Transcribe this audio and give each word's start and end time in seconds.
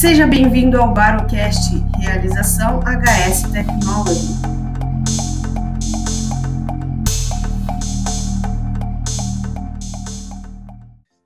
Seja 0.00 0.26
bem-vindo 0.26 0.80
ao 0.80 0.94
Barocast, 0.94 1.74
realização 1.98 2.80
HS 2.80 3.42
Technology. 3.52 4.32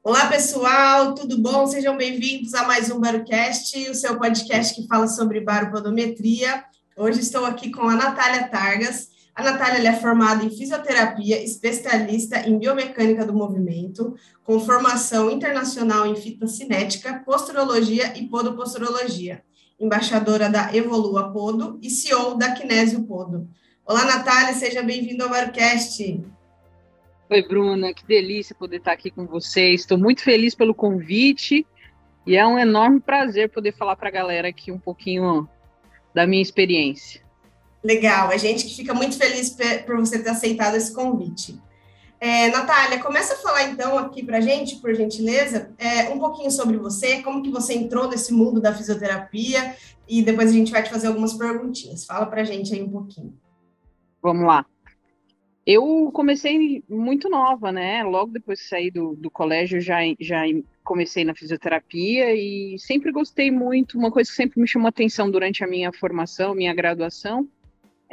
Olá, 0.02 0.27
pessoal, 0.27 1.14
tudo 1.14 1.41
bom? 1.41 1.68
Sejam 1.68 1.96
bem-vindos 1.96 2.52
a 2.52 2.64
mais 2.64 2.91
um 2.91 2.98
Barocast, 2.98 3.79
o 3.88 3.95
seu 3.95 4.18
podcast 4.18 4.75
que 4.75 4.88
fala 4.88 5.06
sobre 5.06 5.41
baropodometria. 5.41 6.64
Hoje 6.96 7.20
estou 7.20 7.46
aqui 7.46 7.70
com 7.70 7.88
a 7.88 7.95
Natália 7.95 8.48
Targas. 8.48 9.13
A 9.35 9.43
Natália 9.43 9.89
é 9.89 9.93
formada 9.93 10.45
em 10.45 10.51
fisioterapia, 10.51 11.43
especialista 11.43 12.48
em 12.48 12.57
biomecânica 12.57 13.27
do 13.27 13.33
movimento, 13.33 14.14
com 14.45 14.61
formação 14.61 15.29
internacional 15.29 16.06
em 16.06 16.15
fitocinética, 16.15 17.20
posturologia 17.27 18.16
e 18.16 18.28
podoposturologia, 18.28 19.42
embaixadora 19.80 20.48
da 20.48 20.73
Evolua 20.73 21.33
Podo 21.33 21.80
e 21.83 21.91
CEO 21.91 22.37
da 22.37 22.52
Kinésio 22.52 23.02
Podo. 23.02 23.48
Olá, 23.84 24.05
Natália, 24.05 24.55
seja 24.55 24.84
bem-vinda 24.84 25.25
ao 25.25 25.30
Barcast. 25.30 26.23
Oi, 27.28 27.42
Bruna, 27.42 27.92
que 27.92 28.06
delícia 28.06 28.55
poder 28.55 28.77
estar 28.77 28.92
aqui 28.92 29.11
com 29.11 29.27
vocês. 29.27 29.80
Estou 29.80 29.98
muito 29.98 30.23
feliz 30.23 30.55
pelo 30.55 30.73
convite 30.73 31.66
e 32.25 32.37
é 32.37 32.47
um 32.47 32.56
enorme 32.56 33.01
prazer 33.01 33.51
poder 33.51 33.73
falar 33.73 33.97
para 33.97 34.11
a 34.11 34.12
galera 34.12 34.47
aqui 34.47 34.70
um 34.70 34.78
pouquinho 34.78 35.48
da 36.14 36.25
minha 36.25 36.41
experiência. 36.41 37.23
Legal, 37.84 38.30
a 38.30 38.37
gente 38.38 38.65
que 38.65 38.74
fica 38.74 38.95
muito 38.95 39.19
feliz 39.19 39.55
por 39.84 39.97
você 39.98 40.19
ter 40.19 40.30
aceitado 40.30 40.75
esse 40.75 40.95
convite. 40.95 41.61
É, 42.19 42.48
Natália, 42.48 42.98
começa 42.98 43.34
a 43.34 43.37
falar 43.37 43.65
então 43.65 43.98
aqui 43.98 44.25
para 44.25 44.38
a 44.38 44.41
gente, 44.41 44.77
por 44.77 44.95
gentileza, 44.95 45.75
é, 45.77 46.09
um 46.09 46.19
pouquinho 46.19 46.51
sobre 46.51 46.78
você, 46.78 47.20
como 47.20 47.42
que 47.42 47.51
você 47.51 47.75
entrou 47.75 48.08
nesse 48.08 48.33
mundo 48.33 48.58
da 48.58 48.73
fisioterapia 48.73 49.77
e 50.08 50.23
depois 50.23 50.48
a 50.48 50.53
gente 50.55 50.73
vai 50.73 50.83
te 50.83 50.89
fazer 50.89 51.08
algumas 51.08 51.34
perguntinhas. 51.34 52.06
Fala 52.06 52.25
para 52.25 52.41
a 52.41 52.45
gente 52.45 52.73
aí 52.73 52.83
um 52.83 52.91
pouquinho. 52.91 53.39
Vamos 54.23 54.47
lá. 54.47 54.64
Eu 55.67 56.11
comecei 56.14 56.83
muito 56.89 57.28
nova, 57.28 57.70
né? 57.70 58.03
Logo 58.03 58.33
depois 58.33 58.61
de 58.61 58.64
sair 58.67 58.91
do, 58.91 59.14
do 59.14 59.30
colégio, 59.30 59.78
já, 59.78 59.98
já 60.19 60.42
comecei 60.83 61.25
na 61.25 61.34
fisioterapia 61.34 62.34
e 62.34 62.78
sempre 62.78 63.12
gostei 63.12 63.51
muito. 63.51 63.98
Uma 63.98 64.11
coisa 64.11 64.30
que 64.30 64.36
sempre 64.36 64.58
me 64.58 64.67
chamou 64.67 64.89
atenção 64.89 65.30
durante 65.30 65.62
a 65.62 65.67
minha 65.67 65.92
formação, 65.92 66.55
minha 66.55 66.75
graduação, 66.75 67.47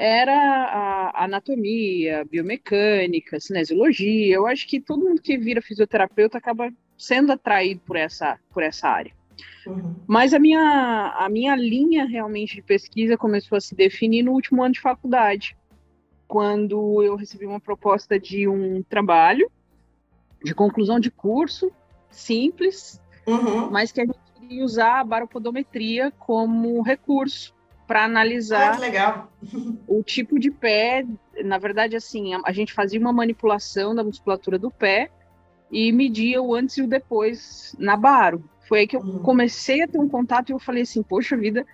era 0.02 0.34
a 0.34 1.26
anatomia, 1.26 2.26
biomecânica, 2.26 3.40
cinesiologia. 3.40 4.36
Eu 4.36 4.48
acho 4.48 4.68
que 4.68 4.82
todo 4.82 5.06
mundo 5.06 5.22
que 5.22 5.38
vira 5.38 5.62
fisioterapeuta 5.62 6.40
acaba 6.40 6.74
sendo 6.98 7.32
atraído 7.32 7.82
por 7.86 7.96
essa, 7.96 8.40
por 8.50 8.64
essa 8.64 8.88
área. 8.88 9.14
Uhum. 9.68 9.96
Mas 10.08 10.34
a 10.34 10.40
minha, 10.40 11.16
a 11.20 11.30
minha 11.30 11.56
linha 11.56 12.06
realmente 12.06 12.56
de 12.56 12.64
pesquisa 12.64 13.16
começou 13.16 13.56
a 13.56 13.62
se 13.62 13.76
definir 13.76 14.24
no 14.24 14.32
último 14.32 14.64
ano 14.64 14.74
de 14.74 14.82
faculdade, 14.82 15.56
quando 16.28 17.04
eu 17.04 17.16
recebi 17.16 17.46
uma 17.46 17.60
proposta 17.60 18.20
de 18.20 18.48
um 18.48 18.82
trabalho 18.82 19.52
de 20.44 20.56
conclusão 20.56 21.00
de 21.00 21.12
curso 21.12 21.72
simples, 22.10 23.00
uhum. 23.28 23.70
mas 23.70 23.92
que 23.92 24.02
a 24.02 24.06
gente 24.06 24.18
queria 24.34 24.66
usar 24.66 25.00
a 25.00 25.04
baropodometria 25.04 26.10
como 26.18 26.82
recurso 26.82 27.54
para 27.92 28.06
analisar 28.06 28.80
ah, 28.82 29.28
o 29.86 30.02
tipo 30.02 30.40
de 30.40 30.50
pé. 30.50 31.06
Na 31.44 31.58
verdade, 31.58 31.94
assim, 31.94 32.34
a, 32.34 32.40
a, 32.46 32.54
gente 32.54 32.72
fazia 32.72 32.98
uma 32.98 33.12
manipulação 33.12 33.94
da 33.94 34.02
musculatura 34.02 34.58
do 34.58 34.72
pé 34.72 35.10
e 35.70 35.92
media 35.92 36.42
o 36.42 36.56
antes 36.56 36.78
e 36.78 36.82
o 36.82 36.88
depois 36.88 37.76
na 37.78 37.98
baro. 37.98 38.42
Foi 38.66 38.80
aí 38.80 38.88
que 38.88 38.96
eu 38.96 39.02
uhum. 39.02 39.20
comecei 39.20 39.82
a 39.82 39.90
ter 39.90 40.00
um 40.00 40.08
contato 40.08 40.52
e 40.52 40.54
eu 40.54 40.60
falei 40.60 40.84
assim, 40.84 41.04
poxa 41.04 41.36
vida, 41.36 41.66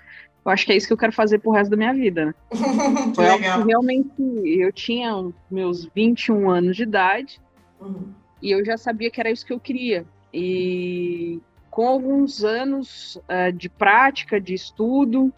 eu 0.44 0.52
acho 0.52 0.66
que 0.66 0.72
é 0.72 0.76
isso 0.76 0.88
que 0.88 0.94
eu 0.94 0.98
quero 0.98 1.14
fazer 1.14 1.38
pro 1.38 1.52
resto 1.52 1.70
da 1.70 1.78
minha 1.78 1.94
vida, 1.94 2.26
né? 2.26 2.34
Foi 3.14 3.30
legal. 3.30 3.64
realmente 3.64 4.10
eu 4.44 4.74
tinha 4.74 5.14
meus 5.52 5.86
21 5.94 6.50
anos 6.50 6.76
de 6.76 6.82
idade 6.82 7.40
uhum. 7.80 8.12
e 8.42 8.50
eu 8.50 8.66
já 8.66 8.76
sabia 8.76 9.12
que 9.12 9.20
era 9.20 9.30
isso 9.30 9.46
que 9.46 9.54
eu 9.54 9.60
queria. 9.60 10.04
E 10.34 11.40
com 11.70 11.88
alguns 11.88 12.44
anos 12.44 13.18
uh, 13.18 13.54
de 13.54 13.70
prática, 13.70 14.42
de 14.42 14.56
estudo, 14.56 15.32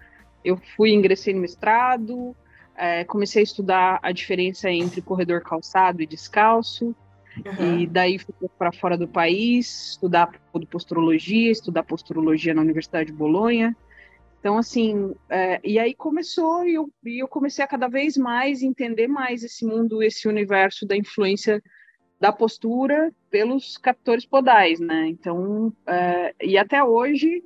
eu 0.50 0.58
fui, 0.76 0.92
ingressei 0.92 1.34
no 1.34 1.42
mestrado, 1.42 2.36
é, 2.76 3.04
comecei 3.04 3.42
a 3.42 3.44
estudar 3.44 4.00
a 4.02 4.12
diferença 4.12 4.70
entre 4.70 5.02
corredor 5.02 5.42
calçado 5.42 6.02
e 6.02 6.08
descalço, 6.08 6.96
uhum. 7.46 7.80
e 7.80 7.88
daí 7.88 8.18
fui 8.18 8.34
para 8.58 8.72
fora 8.72 8.98
do 8.98 9.08
país, 9.08 9.92
estudar 9.92 10.32
posturologia, 10.70 11.52
estudar 11.52 11.84
posturologia 11.84 12.54
na 12.54 12.62
Universidade 12.62 13.12
de 13.12 13.18
Bolonha. 13.18 13.76
Então, 14.40 14.58
assim, 14.58 15.14
é, 15.30 15.60
e 15.64 15.78
aí 15.78 15.94
começou, 15.94 16.66
e 16.66 16.76
eu, 16.76 16.90
e 17.04 17.22
eu 17.22 17.28
comecei 17.28 17.64
a 17.64 17.68
cada 17.68 17.90
vez 17.90 18.16
mais 18.16 18.62
entender 18.62 19.08
mais 19.08 19.44
esse 19.44 19.66
mundo, 19.66 20.02
esse 20.02 20.30
universo 20.30 20.86
da 20.86 20.96
influência 20.96 21.62
da 22.20 22.32
postura 22.32 23.12
pelos 23.30 23.78
captores 23.78 24.26
podais, 24.26 24.80
né? 24.80 25.08
Então, 25.08 25.74
é, 25.86 26.34
e 26.42 26.58
até 26.58 26.82
hoje 26.84 27.44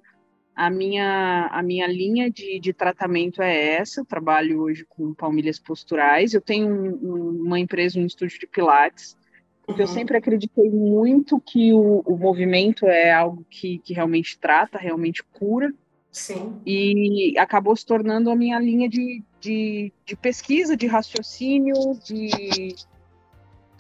a 0.56 0.69
minha, 0.69 1.47
a 1.52 1.64
minha 1.64 1.88
linha 1.88 2.30
de, 2.30 2.59
de 2.59 2.74
tratamento 2.74 3.41
é 3.41 3.75
essa. 3.75 4.02
Eu 4.02 4.06
trabalho 4.06 4.62
hoje 4.62 4.86
com 4.88 5.14
palmilhas 5.14 5.59
posturais. 5.59 6.34
Eu 6.34 6.41
tenho 6.41 6.68
um, 6.68 6.90
um, 6.90 7.44
uma 7.46 7.59
empresa, 7.59 8.00
um 8.00 8.06
estúdio 8.06 8.40
de 8.40 8.47
Pilates, 8.47 9.18
porque 9.66 9.81
uhum. 9.81 9.88
eu 9.88 9.94
sempre 9.94 10.18
acreditei 10.18 10.69
muito 10.69 11.40
que 11.40 11.74
o, 11.74 12.02
o 12.06 12.18
movimento 12.18 12.86
é 12.86 13.12
algo 13.12 13.46
que, 13.50 13.80
que 13.80 13.94
realmente 13.94 14.38
trata, 14.38 14.78
realmente 14.78 15.24
cura. 15.24 15.74
Sim. 16.12 16.62
E 16.64 17.34
acabou 17.40 17.75
se 17.75 17.84
tornando 17.84 18.30
a 18.30 18.35
minha 18.35 18.59
linha 18.59 18.88
de, 18.88 19.24
de, 19.41 19.91
de 20.06 20.16
pesquisa, 20.16 20.78
de 20.78 20.85
raciocínio, 20.85 21.74
de 22.06 22.75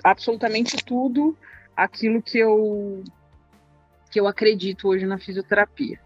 absolutamente 0.03 0.77
tudo 0.83 1.37
aquilo 1.75 2.23
que 2.23 2.39
eu, 2.39 3.03
que 4.09 4.19
eu 4.19 4.27
acredito 4.27 4.87
hoje 4.87 5.05
na 5.05 5.19
fisioterapia. 5.19 5.99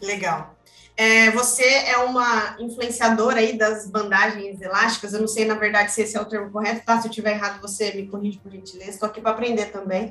Legal. 0.00 0.56
É, 0.96 1.30
você 1.30 1.62
é 1.62 1.96
uma 1.98 2.56
influenciadora 2.58 3.38
aí 3.38 3.56
das 3.56 3.88
bandagens 3.88 4.60
elásticas. 4.60 5.12
Eu 5.12 5.20
não 5.20 5.28
sei, 5.28 5.44
na 5.44 5.54
verdade, 5.54 5.92
se 5.92 6.02
esse 6.02 6.16
é 6.16 6.20
o 6.20 6.24
termo 6.24 6.50
correto, 6.50 6.84
tá? 6.84 7.00
Se 7.00 7.06
eu 7.06 7.10
estiver 7.10 7.34
errado, 7.34 7.60
você 7.60 7.92
me 7.92 8.08
corrige 8.08 8.38
por 8.38 8.50
gentileza. 8.50 8.90
Estou 8.90 9.08
aqui 9.08 9.20
para 9.20 9.30
aprender 9.30 9.66
também. 9.66 10.10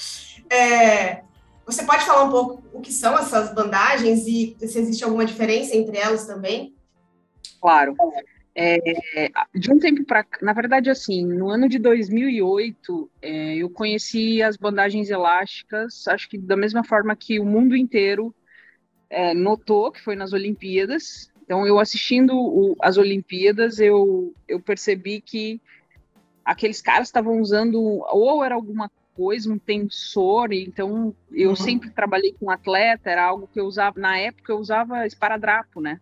é, 0.50 1.22
você 1.64 1.84
pode 1.84 2.04
falar 2.04 2.24
um 2.24 2.30
pouco 2.30 2.62
o 2.70 2.82
que 2.82 2.92
são 2.92 3.18
essas 3.18 3.54
bandagens 3.54 4.26
e 4.26 4.54
se 4.58 4.78
existe 4.78 5.02
alguma 5.02 5.24
diferença 5.24 5.74
entre 5.74 5.96
elas 5.96 6.26
também? 6.26 6.76
Claro. 7.58 7.96
É, 8.54 8.78
de 9.54 9.72
um 9.72 9.78
tempo 9.78 10.04
para 10.04 10.24
na 10.40 10.52
verdade, 10.52 10.90
assim, 10.90 11.26
no 11.26 11.48
ano 11.48 11.68
de 11.68 11.78
2008, 11.78 13.10
é, 13.22 13.56
eu 13.56 13.68
conheci 13.68 14.42
as 14.42 14.56
bandagens 14.56 15.08
elásticas, 15.08 16.06
acho 16.08 16.28
que 16.28 16.38
da 16.38 16.56
mesma 16.56 16.84
forma 16.84 17.16
que 17.16 17.40
o 17.40 17.44
mundo 17.44 17.74
inteiro 17.74 18.34
é, 19.10 19.34
notou 19.34 19.90
que 19.90 20.02
foi 20.02 20.16
nas 20.16 20.32
Olimpíadas. 20.32 21.30
Então, 21.44 21.66
eu 21.66 21.78
assistindo 21.78 22.36
o, 22.36 22.76
as 22.80 22.96
Olimpíadas, 22.96 23.78
eu, 23.78 24.34
eu 24.48 24.60
percebi 24.60 25.20
que 25.20 25.60
aqueles 26.44 26.80
caras 26.80 27.08
estavam 27.08 27.40
usando 27.40 27.80
ou 27.80 28.44
era 28.44 28.54
alguma 28.54 28.90
coisa, 29.14 29.50
um 29.50 29.58
tensor, 29.58 30.52
então 30.52 31.14
eu 31.32 31.50
uhum. 31.50 31.56
sempre 31.56 31.88
trabalhei 31.90 32.34
com 32.38 32.50
atleta, 32.50 33.10
era 33.10 33.24
algo 33.24 33.48
que 33.50 33.58
eu 33.58 33.64
usava, 33.64 33.98
na 33.98 34.18
época 34.18 34.52
eu 34.52 34.58
usava 34.58 35.06
esparadrapo, 35.06 35.80
né? 35.80 35.98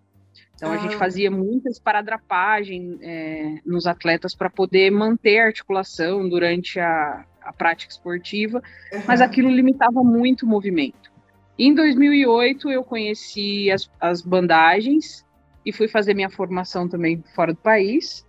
Então 0.56 0.72
a 0.72 0.76
gente 0.78 0.96
ah. 0.96 0.98
fazia 0.98 1.30
muita 1.30 1.68
esparadrapagem 1.68 2.98
é, 3.02 3.60
nos 3.64 3.86
atletas 3.86 4.34
para 4.34 4.50
poder 4.50 4.90
manter 4.90 5.38
a 5.38 5.46
articulação 5.46 6.28
durante 6.28 6.80
a, 6.80 7.24
a 7.40 7.52
prática 7.52 7.92
esportiva, 7.92 8.62
uhum. 8.92 9.02
mas 9.06 9.20
aquilo 9.20 9.48
limitava 9.48 10.02
muito 10.02 10.44
o 10.44 10.48
movimento. 10.48 11.13
Em 11.58 11.74
2008, 11.74 12.70
eu 12.70 12.82
conheci 12.82 13.70
as, 13.70 13.88
as 14.00 14.20
bandagens 14.20 15.24
e 15.64 15.72
fui 15.72 15.88
fazer 15.88 16.14
minha 16.14 16.30
formação 16.30 16.88
também 16.88 17.22
fora 17.34 17.52
do 17.52 17.58
país. 17.58 18.26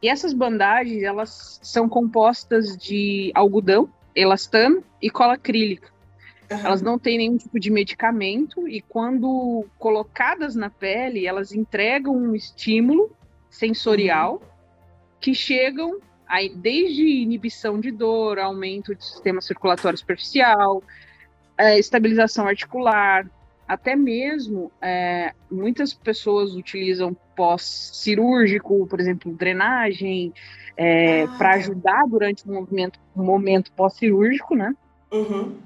E 0.00 0.08
essas 0.08 0.32
bandagens, 0.32 1.02
elas 1.02 1.60
são 1.62 1.88
compostas 1.88 2.76
de 2.76 3.30
algodão, 3.34 3.88
elastano 4.14 4.82
e 5.00 5.10
cola 5.10 5.34
acrílica. 5.34 5.90
Uhum. 6.50 6.58
Elas 6.58 6.82
não 6.82 6.98
têm 6.98 7.18
nenhum 7.18 7.36
tipo 7.36 7.58
de 7.58 7.70
medicamento 7.70 8.68
e 8.68 8.80
quando 8.80 9.66
colocadas 9.78 10.54
na 10.54 10.70
pele, 10.70 11.26
elas 11.26 11.52
entregam 11.52 12.16
um 12.16 12.34
estímulo 12.34 13.14
sensorial 13.50 14.34
uhum. 14.34 14.40
que 15.20 15.34
chegam 15.34 16.00
aí, 16.26 16.48
desde 16.48 17.02
inibição 17.06 17.78
de 17.78 17.90
dor, 17.90 18.38
aumento 18.38 18.94
do 18.94 19.02
sistema 19.02 19.40
circulatório 19.40 19.98
superficial, 19.98 20.82
é, 21.62 21.78
estabilização 21.78 22.46
articular, 22.48 23.30
até 23.68 23.94
mesmo 23.94 24.72
é, 24.82 25.32
muitas 25.48 25.94
pessoas 25.94 26.56
utilizam 26.56 27.16
pós-cirúrgico, 27.36 28.86
por 28.88 28.98
exemplo, 28.98 29.32
drenagem, 29.32 30.32
é, 30.76 31.22
ah, 31.22 31.28
para 31.38 31.54
ajudar 31.54 32.02
durante 32.08 32.44
o 32.48 32.52
movimento, 32.52 32.98
o 33.14 33.22
momento 33.22 33.72
pós-cirúrgico, 33.72 34.56
né? 34.56 34.74
Uhum. 35.12 35.56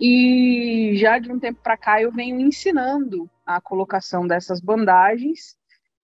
E 0.00 0.94
já 0.96 1.18
de 1.20 1.30
um 1.30 1.38
tempo 1.38 1.60
para 1.62 1.76
cá 1.76 2.02
eu 2.02 2.10
venho 2.10 2.40
ensinando 2.40 3.30
a 3.44 3.60
colocação 3.60 4.26
dessas 4.26 4.60
bandagens 4.60 5.56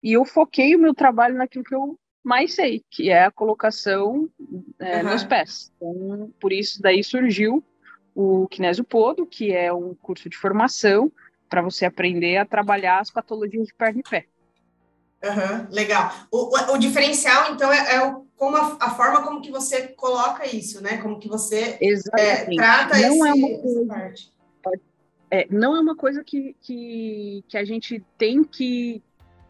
e 0.03 0.13
eu 0.13 0.25
foquei 0.25 0.77
o 0.77 0.79
meu 0.79 0.95
trabalho 0.95 1.37
naquilo 1.37 1.65
que 1.65 1.75
eu 1.75 1.99
mais 2.23 2.55
sei, 2.55 2.85
que 2.91 3.09
é 3.09 3.25
a 3.25 3.31
colocação 3.31 4.29
é, 4.79 5.03
uhum. 5.03 5.13
nos 5.13 5.25
pés. 5.25 5.73
Então, 5.77 6.31
por 6.39 6.53
isso 6.53 6.81
daí 6.83 7.03
surgiu 7.03 7.65
o 8.21 8.49
Kinésio 8.49 8.85
Podo, 8.85 9.25
que 9.25 9.53
é 9.53 9.73
um 9.73 9.95
curso 9.95 10.29
de 10.29 10.37
formação 10.37 11.11
para 11.49 11.63
você 11.63 11.85
aprender 11.85 12.37
a 12.37 12.45
trabalhar 12.45 13.01
as 13.01 13.11
patologias 13.11 13.67
de 13.67 13.75
perna 13.75 14.01
e 14.01 14.09
pé. 14.09 14.27
Uhum, 15.23 15.67
legal. 15.71 16.13
O, 16.31 16.57
o, 16.57 16.73
o, 16.75 16.79
diferencial, 16.79 17.53
então, 17.53 17.71
é, 17.71 17.97
é 17.97 18.07
o, 18.07 18.27
como 18.37 18.57
a, 18.57 18.79
a, 18.81 18.91
forma 18.91 19.23
como 19.23 19.43
que 19.43 19.51
você 19.51 19.89
coloca 19.89 20.47
isso, 20.47 20.83
né? 20.83 20.97
Como 20.99 21.19
que 21.19 21.29
você 21.29 21.79
é, 22.17 22.45
trata 22.55 22.99
não 22.99 23.27
esse, 23.27 23.29
é 23.29 23.33
uma 23.35 23.61
coisa, 23.63 23.87
parte. 23.87 24.33
É, 25.31 25.47
não 25.51 25.77
é 25.77 25.81
uma 25.81 25.95
coisa 25.95 26.25
que, 26.25 26.57
que, 26.63 27.45
que 27.47 27.59
a 27.59 27.65
gente 27.65 28.03
tem 28.17 28.43
que 28.43 29.03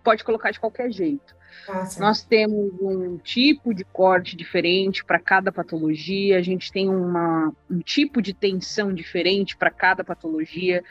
pode 0.03 0.25
colocar 0.25 0.51
de 0.51 0.59
qualquer 0.59 0.91
jeito. 0.91 1.37
Ah, 1.69 1.89
Nós 1.99 2.23
temos 2.23 2.73
um 2.81 3.17
tipo 3.19 3.75
de 3.75 3.85
corte 3.85 4.37
diferente 4.37 5.05
para 5.05 5.19
cada 5.19 5.53
patologia, 5.53 6.39
a 6.39 6.43
gente 6.43 6.73
tem 6.73 6.89
uma, 6.89 7.53
um 7.71 7.81
tipo 7.81 8.21
de 8.21 8.33
tensão 8.35 8.93
diferente 8.93 9.57
para 9.57 9.71
cada 9.71 10.03
patologia, 10.03 10.83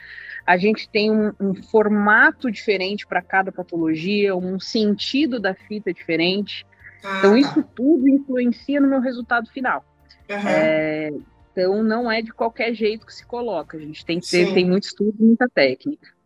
a 0.46 0.56
gente 0.56 0.88
tem 0.88 1.10
um, 1.10 1.32
um 1.40 1.54
formato 1.54 2.50
diferente 2.50 3.06
para 3.06 3.22
cada 3.22 3.52
patologia, 3.52 4.34
um 4.34 4.58
sentido 4.58 5.38
da 5.38 5.54
fita 5.54 5.92
diferente. 5.92 6.66
Ah, 7.04 7.18
então, 7.18 7.32
tá. 7.32 7.38
isso 7.38 7.62
tudo 7.74 8.08
influencia 8.08 8.80
no 8.80 8.88
meu 8.88 9.00
resultado 9.00 9.48
final. 9.50 9.84
Uhum. 10.28 10.48
É, 10.48 11.10
então, 11.52 11.82
não 11.82 12.10
é 12.10 12.22
de 12.22 12.32
qualquer 12.32 12.72
jeito 12.74 13.04
que 13.04 13.14
se 13.14 13.26
coloca, 13.26 13.76
a 13.76 13.80
gente 13.80 14.04
tem 14.04 14.20
que 14.20 14.30
ter, 14.30 14.54
tem 14.54 14.64
muito 14.64 14.84
estudo 14.84 15.14
e 15.18 15.24
muita 15.24 15.48
técnica. 15.48 16.19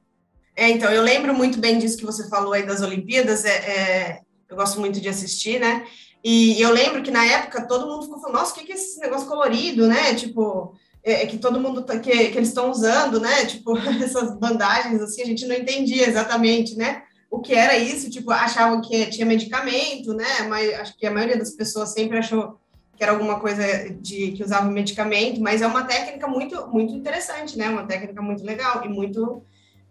É, 0.57 0.71
então, 0.71 0.91
eu 0.91 1.03
lembro 1.03 1.35
muito 1.35 1.59
bem 1.59 1.79
disso 1.79 1.97
que 1.97 2.05
você 2.05 2.29
falou 2.29 2.53
aí 2.53 2.65
das 2.65 2.81
Olimpíadas, 2.81 3.45
é, 3.45 3.51
é 3.51 4.21
eu 4.49 4.57
gosto 4.57 4.79
muito 4.79 5.01
de 5.01 5.09
assistir, 5.09 5.59
né? 5.59 5.85
E 6.23 6.61
eu 6.61 6.71
lembro 6.71 7.03
que 7.03 7.11
na 7.11 7.25
época 7.25 7.67
todo 7.67 7.87
mundo 7.87 8.05
ficou 8.05 8.21
falando, 8.21 8.39
nossa, 8.39 8.53
o 8.53 8.55
que, 8.55 8.65
que 8.65 8.73
é 8.73 8.77
esse 8.77 8.99
negócio 9.01 9.27
colorido, 9.27 9.87
né? 9.87 10.15
Tipo, 10.15 10.75
é, 11.03 11.23
é 11.23 11.27
que 11.27 11.37
todo 11.37 11.61
mundo 11.61 11.83
tá, 11.83 11.99
que, 11.99 12.11
que 12.11 12.39
eles 12.39 12.49
estão 12.49 12.71
usando, 12.71 13.21
né? 13.21 13.45
Tipo, 13.47 13.77
essas 13.77 14.39
bandagens 14.39 15.03
assim, 15.03 15.23
a 15.23 15.27
gente 15.27 15.47
não 15.47 15.55
entendia 15.55 16.09
exatamente, 16.09 16.77
né? 16.77 17.03
O 17.31 17.41
que 17.41 17.53
era 17.53 17.77
isso, 17.77 18.09
tipo, 18.09 18.31
achavam 18.31 18.81
que 18.81 19.07
tinha 19.07 19.27
medicamento, 19.27 20.15
né? 20.15 20.43
Mas 20.49 20.73
acho 20.75 20.97
que 20.97 21.07
a 21.07 21.11
maioria 21.11 21.37
das 21.37 21.51
pessoas 21.51 21.93
sempre 21.93 22.17
achou 22.17 22.59
que 22.97 23.03
era 23.03 23.13
alguma 23.13 23.41
coisa 23.41 23.91
de 24.01 24.33
que 24.33 24.45
usava 24.45 24.71
medicamento, 24.71 25.41
mas 25.41 25.61
é 25.61 25.67
uma 25.67 25.83
técnica 25.83 26.29
muito 26.29 26.69
muito 26.69 26.95
interessante, 26.95 27.59
né? 27.59 27.69
Uma 27.69 27.87
técnica 27.87 28.23
muito 28.23 28.45
legal 28.45 28.85
e 28.85 28.89
muito 28.89 29.43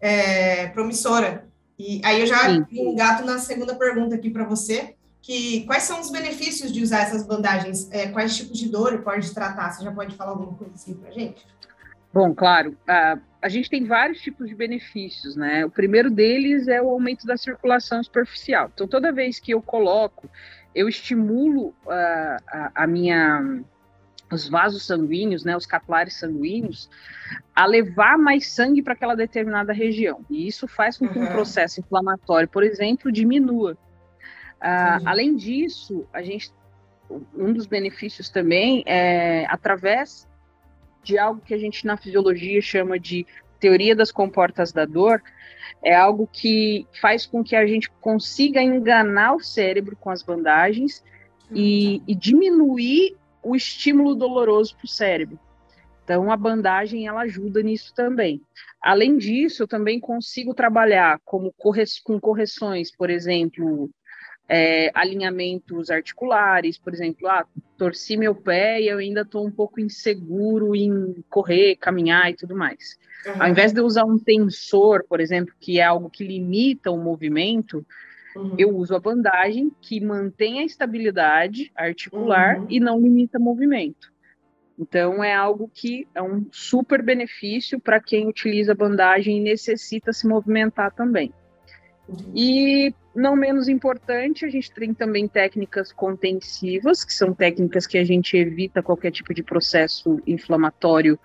é, 0.03 0.67
promissora. 0.67 1.47
E 1.79 2.01
aí 2.03 2.19
eu 2.19 2.27
já 2.27 2.49
Sim. 2.49 2.65
engato 2.71 3.25
na 3.25 3.39
segunda 3.39 3.73
pergunta 3.73 4.13
aqui 4.15 4.29
para 4.29 4.43
você, 4.43 4.95
que 5.21 5.65
quais 5.65 5.83
são 5.83 6.01
os 6.01 6.11
benefícios 6.11 6.73
de 6.73 6.83
usar 6.83 7.03
essas 7.03 7.25
bandagens? 7.25 7.89
É, 7.89 8.07
quais 8.07 8.35
tipos 8.35 8.59
de 8.59 8.67
dor 8.67 9.01
pode 9.01 9.33
tratar? 9.33 9.71
Você 9.71 9.81
já 9.81 9.91
pode 9.93 10.13
falar 10.17 10.31
alguma 10.31 10.53
coisa 10.55 10.73
assim 10.75 10.93
para 10.93 11.09
gente? 11.09 11.47
Bom, 12.13 12.35
claro. 12.35 12.77
A, 12.85 13.17
a 13.41 13.47
gente 13.47 13.69
tem 13.69 13.85
vários 13.85 14.19
tipos 14.19 14.49
de 14.49 14.53
benefícios, 14.53 15.37
né? 15.37 15.65
O 15.65 15.71
primeiro 15.71 16.11
deles 16.11 16.67
é 16.67 16.81
o 16.81 16.89
aumento 16.89 17.25
da 17.25 17.37
circulação 17.37 18.03
superficial. 18.03 18.69
Então, 18.73 18.85
toda 18.85 19.11
vez 19.11 19.39
que 19.39 19.53
eu 19.53 19.61
coloco, 19.61 20.29
eu 20.75 20.89
estimulo 20.89 21.73
a, 21.87 22.37
a, 22.47 22.71
a 22.83 22.87
minha 22.87 23.63
os 24.33 24.49
vasos 24.49 24.85
sanguíneos, 24.85 25.43
né, 25.43 25.55
os 25.55 25.65
capilares 25.65 26.15
sanguíneos, 26.15 26.89
a 27.55 27.65
levar 27.65 28.17
mais 28.17 28.51
sangue 28.51 28.81
para 28.81 28.93
aquela 28.93 29.15
determinada 29.15 29.71
região. 29.73 30.25
E 30.29 30.47
isso 30.47 30.67
faz 30.67 30.97
com 30.97 31.07
que 31.07 31.17
uhum. 31.17 31.25
um 31.25 31.27
processo 31.27 31.79
inflamatório, 31.79 32.47
por 32.47 32.63
exemplo, 32.63 33.11
diminua. 33.11 33.77
Uh, 34.61 35.03
além 35.05 35.35
disso, 35.35 36.07
a 36.13 36.21
gente, 36.21 36.51
um 37.35 37.53
dos 37.53 37.65
benefícios 37.65 38.29
também 38.29 38.83
é 38.85 39.45
através 39.49 40.27
de 41.03 41.17
algo 41.17 41.41
que 41.41 41.53
a 41.53 41.57
gente 41.57 41.85
na 41.85 41.97
fisiologia 41.97 42.61
chama 42.61 42.97
de 42.97 43.25
teoria 43.59 43.95
das 43.95 44.11
comportas 44.11 44.71
da 44.71 44.85
dor, 44.85 45.21
é 45.81 45.95
algo 45.95 46.27
que 46.31 46.87
faz 47.01 47.25
com 47.25 47.43
que 47.43 47.55
a 47.55 47.65
gente 47.65 47.89
consiga 48.01 48.61
enganar 48.61 49.35
o 49.35 49.39
cérebro 49.39 49.97
com 49.97 50.09
as 50.09 50.23
bandagens 50.23 51.03
e, 51.51 52.01
e 52.07 52.15
diminuir 52.15 53.15
o 53.43 53.55
estímulo 53.55 54.15
doloroso 54.15 54.75
para 54.75 54.85
o 54.85 54.87
cérebro. 54.87 55.39
Então, 56.03 56.31
a 56.31 56.35
bandagem 56.35 57.07
ela 57.07 57.21
ajuda 57.21 57.61
nisso 57.61 57.93
também. 57.95 58.41
Além 58.81 59.17
disso, 59.17 59.63
eu 59.63 59.67
também 59.67 59.99
consigo 59.99 60.53
trabalhar 60.53 61.19
como 61.23 61.53
corre 61.57 61.83
com 62.03 62.19
correções, 62.19 62.91
por 62.91 63.09
exemplo, 63.09 63.89
é, 64.47 64.91
alinhamentos 64.93 65.89
articulares, 65.89 66.77
por 66.77 66.93
exemplo, 66.93 67.27
ah, 67.27 67.45
torci 67.77 68.17
meu 68.17 68.35
pé 68.35 68.81
e 68.81 68.89
eu 68.89 68.97
ainda 68.97 69.21
estou 69.21 69.45
um 69.45 69.51
pouco 69.51 69.79
inseguro 69.79 70.75
em 70.75 71.23
correr, 71.29 71.77
caminhar 71.77 72.29
e 72.29 72.35
tudo 72.35 72.55
mais. 72.55 72.97
Uhum. 73.25 73.41
Ao 73.41 73.47
invés 73.47 73.71
de 73.71 73.79
eu 73.79 73.85
usar 73.85 74.03
um 74.03 74.19
tensor, 74.19 75.05
por 75.07 75.21
exemplo, 75.21 75.53
que 75.59 75.79
é 75.79 75.83
algo 75.83 76.09
que 76.09 76.25
limita 76.25 76.91
o 76.91 76.97
movimento, 76.97 77.85
Uhum. 78.35 78.55
Eu 78.57 78.75
uso 78.75 78.95
a 78.95 78.99
bandagem 78.99 79.71
que 79.81 79.99
mantém 80.01 80.59
a 80.59 80.63
estabilidade 80.63 81.71
articular 81.75 82.59
uhum. 82.59 82.67
e 82.69 82.79
não 82.79 82.99
limita 82.99 83.39
movimento. 83.39 84.11
Então, 84.77 85.23
é 85.23 85.33
algo 85.33 85.69
que 85.71 86.07
é 86.15 86.21
um 86.21 86.45
super 86.51 87.03
benefício 87.03 87.79
para 87.79 87.99
quem 87.99 88.27
utiliza 88.27 88.71
a 88.71 88.75
bandagem 88.75 89.37
e 89.37 89.41
necessita 89.41 90.11
se 90.11 90.27
movimentar 90.27 90.91
também. 90.93 91.31
Uhum. 92.09 92.31
E, 92.35 92.93
não 93.15 93.35
menos 93.35 93.69
importante, 93.69 94.45
a 94.45 94.49
gente 94.49 94.71
tem 94.71 94.93
também 94.93 95.27
técnicas 95.27 95.93
contensivas, 95.93 97.05
que 97.05 97.13
são 97.13 97.33
técnicas 97.33 97.85
que 97.85 97.97
a 97.97 98.03
gente 98.03 98.35
evita 98.35 98.81
qualquer 98.81 99.11
tipo 99.11 99.33
de 99.33 99.43
processo 99.43 100.19
inflamatório 100.25 101.19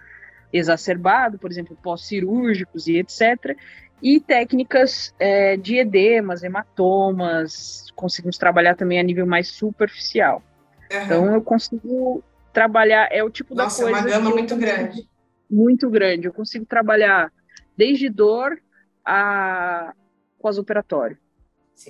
exacerbado, 0.53 1.39
por 1.39 1.51
exemplo, 1.51 1.77
pós-cirúrgicos 1.83 2.87
e 2.87 2.99
etc 2.99 3.57
e 4.03 4.21
técnicas 4.21 5.15
é, 5.19 5.57
de 5.57 5.77
edemas, 5.77 6.43
hematomas, 6.43 7.91
conseguimos 7.95 8.39
trabalhar 8.39 8.75
também 8.75 8.99
a 8.99 9.03
nível 9.03 9.27
mais 9.27 9.49
superficial. 9.49 10.43
Uhum. 10.91 11.03
Então 11.03 11.35
eu 11.35 11.43
consigo 11.43 12.23
trabalhar, 12.53 13.09
é 13.11 13.23
o 13.23 13.31
tipo 13.31 13.55
Nossa, 13.55 13.79
da 13.79 13.91
coisa. 13.91 14.03
Nossa, 14.03 14.15
é 14.15 14.19
uma 14.19 14.25
gama 14.25 14.37
muito 14.37 14.57
grande. 14.57 15.09
Muito 15.51 15.91
grande. 15.91 16.27
Eu 16.27 16.33
consigo 16.33 16.65
trabalhar 16.65 17.33
desde 17.77 18.09
dor 18.09 18.61
a 19.05 19.93
pós-operatório. 20.41 21.19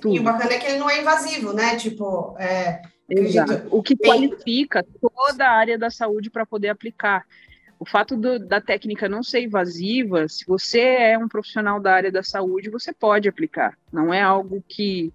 E 0.05 0.19
o 0.19 0.23
bacana 0.23 0.53
é 0.53 0.59
que 0.59 0.67
ele 0.67 0.79
não 0.79 0.91
é 0.91 1.01
invasivo, 1.01 1.53
né? 1.53 1.77
Tipo, 1.77 2.37
é, 2.39 2.83
Exato. 3.09 3.67
O 3.71 3.83
que 3.83 3.97
qualifica 3.97 4.85
toda 5.01 5.47
a 5.47 5.53
área 5.53 5.79
da 5.79 5.89
saúde 5.89 6.29
para 6.29 6.45
poder 6.45 6.69
aplicar 6.69 7.25
o 7.79 7.85
fato 7.85 8.17
do, 8.17 8.39
da 8.39 8.61
técnica 8.61 9.09
não 9.09 9.23
ser 9.23 9.43
invasiva, 9.43 10.29
se 10.29 10.45
você 10.45 10.81
é 10.81 11.19
um 11.19 11.29
profissional 11.29 11.81
da 11.81 11.95
área 11.95 12.11
da 12.11 12.23
saúde, 12.23 12.71
você 12.71 12.93
pode 12.93 13.29
aplicar. 13.29 13.77
Não 13.93 14.13
é 14.13 14.21
algo 14.21 14.63
que 14.67 15.13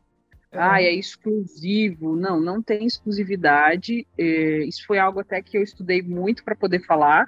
é. 0.52 0.58
ah, 0.58 0.82
é 0.82 0.92
exclusivo. 0.92 2.16
Não, 2.16 2.40
não 2.40 2.62
tem 2.62 2.86
exclusividade. 2.86 4.08
É, 4.18 4.64
isso 4.66 4.86
foi 4.86 4.98
algo 4.98 5.20
até 5.20 5.42
que 5.42 5.58
eu 5.58 5.64
estudei 5.64 6.02
muito 6.02 6.44
para 6.44 6.56
poder 6.56 6.86
falar. 6.86 7.28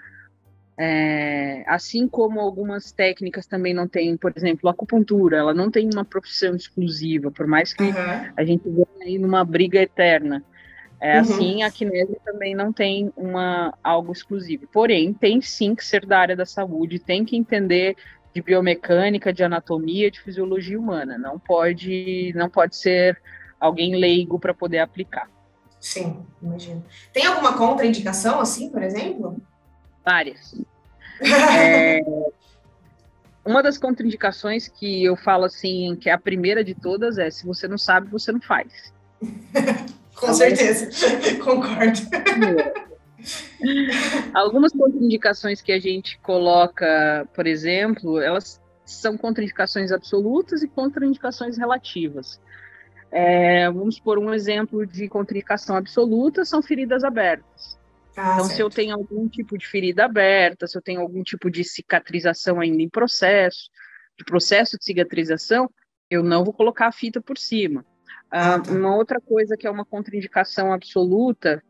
É, 0.78 1.64
assim 1.68 2.08
como 2.08 2.40
algumas 2.40 2.92
técnicas 2.92 3.48
também 3.48 3.74
não 3.74 3.88
têm, 3.88 4.18
por 4.18 4.34
exemplo, 4.36 4.68
a 4.68 4.74
acupuntura, 4.74 5.38
ela 5.38 5.54
não 5.54 5.72
tem 5.72 5.90
uma 5.94 6.04
profissão 6.04 6.54
exclusiva, 6.54 7.32
por 7.32 7.48
mais 7.48 7.74
que 7.74 7.84
uhum. 7.84 8.34
a 8.36 8.44
gente 8.44 8.70
venha 8.70 8.86
aí 9.02 9.18
numa 9.18 9.46
briga 9.46 9.82
eterna. 9.82 10.44
É 11.00 11.16
uhum. 11.16 11.22
assim, 11.22 11.64
a 11.64 11.72
Kinesia 11.72 12.18
também 12.24 12.56
não 12.56 12.72
tem 12.72 13.12
uma, 13.16 13.74
algo 13.84 14.12
exclusivo. 14.12 14.68
Porém, 14.68 15.14
tem 15.14 15.42
sim 15.42 15.76
que 15.76 15.86
ser 15.86 16.06
da 16.06 16.20
área 16.20 16.36
da 16.36 16.46
saúde, 16.46 17.00
tem 17.00 17.26
que 17.26 17.36
entender 17.36 17.96
de 18.34 18.42
biomecânica, 18.42 19.32
de 19.32 19.44
anatomia, 19.44 20.12
de 20.12 20.22
fisiologia 20.22 20.80
humana. 20.80 21.18
Não 21.18 21.40
pode, 21.40 22.34
não 22.36 22.50
pode 22.50 22.76
ser 22.76 23.22
alguém 23.60 23.96
leigo 23.96 24.40
para 24.40 24.54
poder 24.54 24.80
aplicar. 24.80 25.30
Sim, 25.80 26.26
imagino. 26.42 26.84
Tem 27.14 27.26
alguma 27.26 27.58
contraindicação, 27.58 28.40
assim, 28.40 28.70
por 28.70 28.82
exemplo? 28.82 29.38
Várias. 30.04 30.56
é, 31.22 32.02
uma 33.46 33.62
das 33.62 33.78
contraindicações 33.78 34.68
que 34.68 35.04
eu 35.04 35.16
falo 35.16 35.46
assim, 35.46 35.96
que 35.96 36.10
é 36.10 36.14
a 36.14 36.18
primeira 36.18 36.64
de 36.64 36.74
todas, 36.74 37.18
é 37.18 37.30
se 37.30 37.46
você 37.46 37.68
não 37.68 37.78
sabe, 37.78 38.10
você 38.10 38.32
não 38.32 38.42
faz. 38.42 38.94
Com 40.16 40.34
certeza, 40.34 40.90
concordo. 41.44 42.00
Algumas 44.34 44.72
contraindicações 44.72 45.62
que 45.62 45.72
a 45.72 45.80
gente 45.80 46.18
coloca, 46.20 47.28
por 47.34 47.48
exemplo, 47.48 48.20
elas 48.20 48.62
são 48.86 49.18
contraindicações 49.18 49.92
absolutas 49.92 50.62
e 50.62 50.68
contraindicações 50.68 51.58
relativas. 51.58 52.40
É, 53.12 53.70
vamos 53.72 54.00
por 54.00 54.20
um 54.20 54.34
exemplo 54.34 54.86
de 54.86 55.08
contraindicação 55.08 55.76
absoluta, 55.76 56.46
são 56.46 56.62
feridas 56.62 57.04
abertas. 57.04 57.80
Ah, 58.16 58.36
então, 58.36 58.46
certo. 58.46 58.56
se 58.56 58.62
eu 58.62 58.70
tenho 58.70 58.96
algum 58.96 59.28
tipo 59.28 59.58
de 59.58 59.68
ferida 59.68 60.06
aberta, 60.06 60.68
se 60.68 60.78
eu 60.78 60.82
tenho 60.82 61.02
algum 61.02 61.24
tipo 61.24 61.50
de 61.50 61.64
cicatrização 61.64 62.60
ainda 62.60 62.82
em 62.82 62.90
processo, 62.90 63.70
de 64.18 64.24
processo 64.24 64.78
de 64.78 64.86
cicatrização, 64.86 65.70
eu 66.10 66.24
não 66.24 66.44
vou 66.44 66.54
colocar 66.54 66.88
a 66.88 66.92
fita 66.92 67.22
por 67.22 67.38
cima. 67.38 67.86
Ah, 68.30 68.60
tá. 68.60 68.72
Uma 68.72 68.96
outra 68.96 69.20
coisa 69.22 69.56
que 69.56 69.68
é 69.68 69.70
uma 69.70 69.86
contraindicação 69.86 70.74
absoluta 70.74 71.64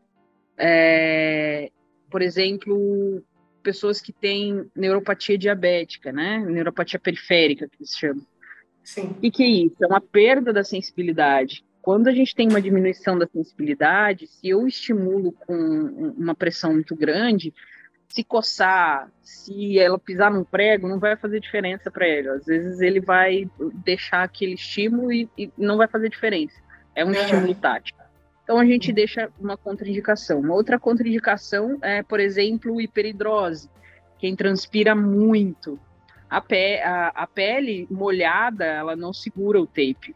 é, 0.58 1.70
por 2.10 2.22
exemplo, 2.22 3.22
pessoas 3.62 4.00
que 4.00 4.12
têm 4.12 4.70
neuropatia 4.74 5.36
diabética, 5.36 6.12
né? 6.12 6.38
Neuropatia 6.38 6.98
periférica, 6.98 7.68
que 7.68 7.84
se 7.84 7.98
chama. 7.98 8.22
Sim. 8.82 9.16
E 9.20 9.30
que 9.30 9.42
é 9.42 9.48
isso? 9.48 9.76
É 9.82 9.86
uma 9.86 10.00
perda 10.00 10.52
da 10.52 10.62
sensibilidade. 10.62 11.64
Quando 11.82 12.08
a 12.08 12.12
gente 12.12 12.34
tem 12.34 12.48
uma 12.48 12.62
diminuição 12.62 13.18
da 13.18 13.26
sensibilidade, 13.26 14.26
se 14.26 14.48
eu 14.48 14.66
estimulo 14.66 15.32
com 15.32 15.54
uma 16.16 16.34
pressão 16.34 16.72
muito 16.72 16.96
grande, 16.96 17.52
se 18.08 18.24
coçar, 18.24 19.10
se 19.22 19.78
ela 19.78 19.98
pisar 19.98 20.30
num 20.30 20.44
prego, 20.44 20.88
não 20.88 20.98
vai 20.98 21.16
fazer 21.16 21.40
diferença 21.40 21.90
para 21.90 22.08
ele. 22.08 22.28
Às 22.28 22.46
vezes 22.46 22.80
ele 22.80 23.00
vai 23.00 23.50
deixar 23.84 24.22
aquele 24.22 24.54
estímulo 24.54 25.12
e, 25.12 25.28
e 25.36 25.50
não 25.56 25.76
vai 25.76 25.88
fazer 25.88 26.08
diferença. 26.08 26.54
É 26.94 27.04
um 27.04 27.08
uhum. 27.08 27.14
estímulo 27.14 27.54
tático. 27.54 27.98
Então 28.42 28.58
a 28.58 28.64
gente 28.64 28.92
deixa 28.92 29.28
uma 29.40 29.56
contraindicação. 29.56 30.40
Uma 30.40 30.54
outra 30.54 30.78
contraindicação 30.78 31.78
é, 31.82 32.02
por 32.02 32.20
exemplo, 32.20 32.80
hiperidrose. 32.80 33.68
Quem 34.18 34.36
transpira 34.36 34.94
muito. 34.94 35.78
A, 36.30 36.40
pe 36.40 36.80
a, 36.80 37.08
a 37.08 37.26
pele 37.26 37.86
molhada, 37.90 38.64
ela 38.64 38.96
não 38.96 39.12
segura 39.12 39.60
o 39.60 39.66
tape. 39.66 40.14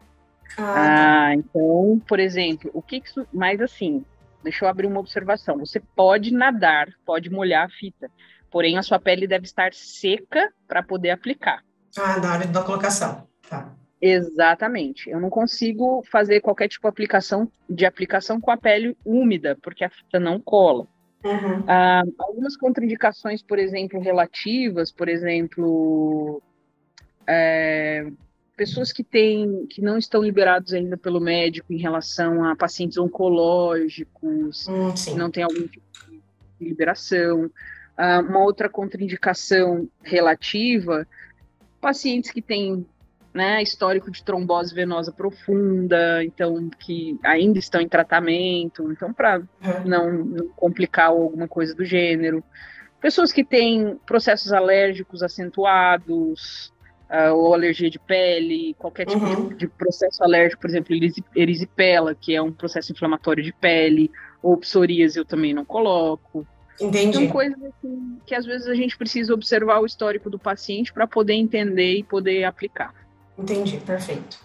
Ah, 0.57 1.27
ah, 1.27 1.35
então, 1.35 2.01
por 2.07 2.19
exemplo, 2.19 2.71
o 2.73 2.81
que, 2.81 2.99
que 2.99 3.07
isso. 3.07 3.27
Mas 3.33 3.61
assim, 3.61 4.03
deixa 4.43 4.65
eu 4.65 4.69
abrir 4.69 4.87
uma 4.87 4.99
observação. 4.99 5.57
Você 5.59 5.79
pode 5.79 6.33
nadar, 6.33 6.89
pode 7.05 7.29
molhar 7.29 7.65
a 7.65 7.69
fita, 7.69 8.09
porém 8.49 8.77
a 8.77 8.83
sua 8.83 8.99
pele 8.99 9.27
deve 9.27 9.45
estar 9.45 9.73
seca 9.73 10.51
para 10.67 10.83
poder 10.83 11.11
aplicar. 11.11 11.63
Ah, 11.97 12.19
na 12.19 12.33
hora 12.33 12.47
da 12.47 12.63
colocação. 12.63 13.27
Tá. 13.49 13.73
Exatamente. 14.01 15.09
Eu 15.09 15.19
não 15.19 15.29
consigo 15.29 16.03
fazer 16.11 16.41
qualquer 16.41 16.67
tipo 16.67 16.87
de 16.87 16.89
aplicação, 16.89 17.51
de 17.69 17.85
aplicação 17.85 18.41
com 18.41 18.49
a 18.49 18.57
pele 18.57 18.97
úmida, 19.05 19.57
porque 19.61 19.83
a 19.83 19.89
fita 19.89 20.19
não 20.19 20.39
cola. 20.39 20.87
Uhum. 21.23 21.63
Ah, 21.67 22.01
algumas 22.17 22.57
contraindicações, 22.57 23.43
por 23.43 23.59
exemplo, 23.59 23.99
relativas, 23.99 24.91
por 24.91 25.07
exemplo, 25.07 26.41
é, 27.27 28.07
pessoas 28.61 28.93
que 28.93 29.03
têm, 29.03 29.65
que 29.65 29.81
não 29.81 29.97
estão 29.97 30.21
liberados 30.21 30.71
ainda 30.71 30.95
pelo 30.95 31.19
médico 31.19 31.73
em 31.73 31.77
relação 31.77 32.45
a 32.45 32.55
pacientes 32.55 32.95
oncológicos, 32.95 34.67
hum, 34.67 34.93
que 34.93 35.15
não 35.15 35.31
tem 35.31 35.41
algum 35.43 35.65
tipo 35.65 35.83
de 36.59 36.67
liberação. 36.69 37.45
Uh, 37.45 38.21
uma 38.29 38.43
outra 38.43 38.69
contraindicação 38.69 39.89
relativa, 40.03 41.07
pacientes 41.81 42.29
que 42.29 42.39
têm 42.39 42.85
né, 43.33 43.63
histórico 43.63 44.11
de 44.11 44.23
trombose 44.23 44.75
venosa 44.75 45.11
profunda, 45.11 46.23
então 46.23 46.69
que 46.69 47.19
ainda 47.23 47.57
estão 47.57 47.81
em 47.81 47.89
tratamento, 47.89 48.91
então 48.91 49.11
para 49.11 49.39
uhum. 49.39 49.85
não, 49.85 50.13
não 50.23 50.47
complicar 50.49 51.07
alguma 51.07 51.47
coisa 51.47 51.73
do 51.73 51.83
gênero. 51.83 52.43
Pessoas 52.99 53.31
que 53.31 53.43
têm 53.43 53.99
processos 54.05 54.53
alérgicos 54.53 55.23
acentuados, 55.23 56.71
uh, 57.11 57.35
ou 57.35 57.53
alergia 57.53 57.89
de 57.89 57.99
pele, 57.99 58.73
qualquer 58.79 59.05
tipo 59.05 59.23
uhum. 59.23 59.49
de, 59.49 59.55
de, 59.55 59.67
processo 59.67 60.23
alérgico, 60.23 60.61
por 60.61 60.69
exemplo, 60.69 60.95
erisipela, 61.35 62.15
que 62.15 62.33
é 62.33 62.41
um 62.41 62.51
processo 62.51 62.91
inflamatório 62.91 63.43
de 63.43 63.51
pele, 63.51 64.09
ou 64.41 64.57
psoríase 64.57 65.19
eu 65.19 65.25
também 65.25 65.53
não 65.53 65.65
coloco. 65.65 66.47
Entendi. 66.79 67.17
São 67.17 67.27
coisas 67.27 67.61
assim, 67.61 68.17
que 68.25 68.33
às 68.33 68.45
vezes 68.45 68.67
a 68.67 68.73
gente 68.73 68.97
precisa 68.97 69.33
observar 69.33 69.81
o 69.81 69.85
histórico 69.85 70.29
do 70.29 70.39
paciente 70.39 70.91
para 70.91 71.05
poder 71.05 71.33
entender 71.33 71.97
e 71.97 72.03
poder 72.03 72.45
aplicar. 72.45 72.93
Entendi, 73.37 73.77
perfeito. 73.77 74.39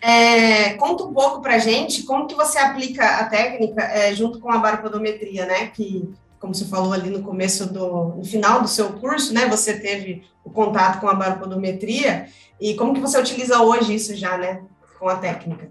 É, 0.00 0.74
conta 0.74 1.04
um 1.04 1.14
pouco 1.14 1.40
para 1.40 1.58
gente 1.58 2.02
como 2.02 2.26
que 2.26 2.34
você 2.34 2.58
aplica 2.58 3.20
a 3.20 3.26
técnica 3.26 3.82
é, 3.82 4.12
junto 4.12 4.40
com 4.40 4.50
a 4.50 4.58
baropodometria, 4.58 5.46
né? 5.46 5.68
Que 5.68 6.12
como 6.42 6.52
você 6.52 6.64
falou 6.64 6.92
ali 6.92 7.08
no 7.08 7.22
começo 7.22 7.72
do, 7.72 8.16
no 8.16 8.24
final 8.24 8.60
do 8.60 8.66
seu 8.66 8.92
curso, 8.94 9.32
né, 9.32 9.46
você 9.46 9.78
teve 9.78 10.26
o 10.44 10.50
contato 10.50 11.00
com 11.00 11.08
a 11.08 11.14
baropodometria 11.14 12.26
e 12.60 12.74
como 12.74 12.92
que 12.92 13.00
você 13.00 13.16
utiliza 13.16 13.62
hoje 13.62 13.94
isso 13.94 14.12
já, 14.16 14.36
né, 14.36 14.60
com 14.98 15.08
a 15.08 15.16
técnica? 15.18 15.70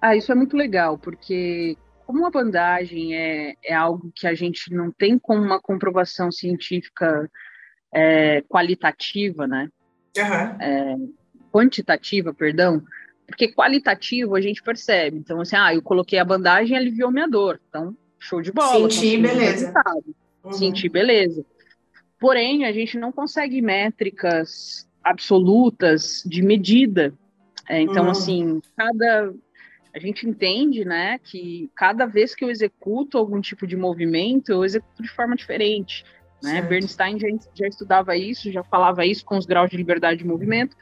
Ah, 0.00 0.14
isso 0.14 0.30
é 0.30 0.36
muito 0.36 0.56
legal, 0.56 0.96
porque 0.96 1.76
como 2.06 2.24
a 2.24 2.30
bandagem 2.30 3.16
é, 3.16 3.54
é 3.64 3.74
algo 3.74 4.12
que 4.14 4.28
a 4.28 4.34
gente 4.34 4.72
não 4.72 4.92
tem 4.92 5.18
como 5.18 5.42
uma 5.42 5.60
comprovação 5.60 6.30
científica 6.30 7.28
é, 7.92 8.42
qualitativa, 8.42 9.48
né, 9.48 9.68
uhum. 10.16 10.62
é, 10.62 10.96
quantitativa, 11.50 12.32
perdão, 12.32 12.84
porque 13.26 13.52
qualitativo 13.52 14.36
a 14.36 14.40
gente 14.40 14.62
percebe. 14.62 15.18
Então, 15.18 15.40
assim, 15.40 15.56
ah, 15.56 15.74
eu 15.74 15.82
coloquei 15.82 16.20
a 16.20 16.24
bandagem 16.24 16.76
e 16.76 16.78
aliviou 16.78 17.10
minha 17.10 17.26
dor. 17.26 17.60
Então, 17.68 17.96
show 18.18 18.40
de 18.40 18.52
bola. 18.52 18.90
Senti, 18.90 19.16
beleza. 19.16 19.72
Uhum. 20.44 20.52
Senti, 20.52 20.88
beleza. 20.88 21.44
Porém, 22.18 22.64
a 22.64 22.72
gente 22.72 22.98
não 22.98 23.12
consegue 23.12 23.60
métricas 23.60 24.88
absolutas 25.02 26.22
de 26.26 26.42
medida. 26.42 27.14
É, 27.68 27.80
então, 27.80 28.04
uhum. 28.04 28.10
assim, 28.10 28.60
cada. 28.76 29.34
A 29.94 29.98
gente 29.98 30.28
entende, 30.28 30.84
né, 30.84 31.18
que 31.18 31.70
cada 31.74 32.04
vez 32.04 32.34
que 32.34 32.44
eu 32.44 32.50
executo 32.50 33.16
algum 33.16 33.40
tipo 33.40 33.66
de 33.66 33.76
movimento, 33.76 34.50
eu 34.50 34.62
executo 34.62 35.02
de 35.02 35.08
forma 35.08 35.34
diferente. 35.34 36.04
Né? 36.42 36.60
Bernstein 36.60 37.18
já, 37.18 37.28
já 37.54 37.66
estudava 37.66 38.14
isso, 38.14 38.52
já 38.52 38.62
falava 38.62 39.06
isso 39.06 39.24
com 39.24 39.38
os 39.38 39.46
graus 39.46 39.70
de 39.70 39.76
liberdade 39.76 40.18
de 40.18 40.26
movimento. 40.26 40.76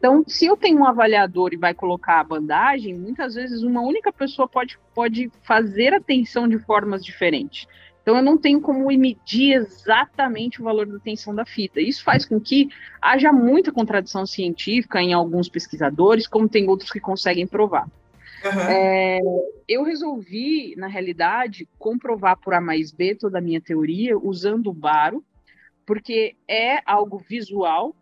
Então, 0.00 0.24
se 0.26 0.46
eu 0.46 0.56
tenho 0.56 0.78
um 0.78 0.86
avaliador 0.86 1.52
e 1.52 1.58
vai 1.58 1.74
colocar 1.74 2.20
a 2.20 2.24
bandagem, 2.24 2.94
muitas 2.94 3.34
vezes 3.34 3.62
uma 3.62 3.82
única 3.82 4.10
pessoa 4.10 4.48
pode, 4.48 4.78
pode 4.94 5.30
fazer 5.42 5.92
a 5.92 6.00
tensão 6.00 6.48
de 6.48 6.58
formas 6.58 7.04
diferentes. 7.04 7.68
Então, 8.00 8.16
eu 8.16 8.22
não 8.22 8.38
tenho 8.38 8.62
como 8.62 8.86
medir 8.86 9.52
exatamente 9.52 10.58
o 10.58 10.64
valor 10.64 10.86
da 10.86 10.98
tensão 10.98 11.34
da 11.34 11.44
fita. 11.44 11.82
Isso 11.82 12.02
faz 12.02 12.24
com 12.24 12.40
que 12.40 12.70
haja 12.98 13.30
muita 13.30 13.70
contradição 13.70 14.24
científica 14.24 15.02
em 15.02 15.12
alguns 15.12 15.50
pesquisadores, 15.50 16.26
como 16.26 16.48
tem 16.48 16.66
outros 16.66 16.90
que 16.90 16.98
conseguem 16.98 17.46
provar. 17.46 17.86
Uhum. 18.42 18.70
É, 18.70 19.20
eu 19.68 19.82
resolvi, 19.82 20.74
na 20.78 20.86
realidade, 20.86 21.68
comprovar 21.78 22.38
por 22.38 22.54
A 22.54 22.60
mais 22.60 22.90
B 22.90 23.14
toda 23.14 23.36
a 23.36 23.42
minha 23.42 23.60
teoria 23.60 24.18
usando 24.18 24.68
o 24.68 24.72
baro, 24.72 25.22
porque 25.84 26.36
é 26.48 26.80
algo 26.86 27.18
visual 27.18 27.94